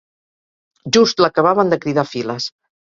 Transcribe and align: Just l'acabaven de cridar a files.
Just 0.97 1.23
l'acabaven 1.25 1.73
de 1.77 1.83
cridar 1.87 2.09
a 2.09 2.13
files. 2.17 2.53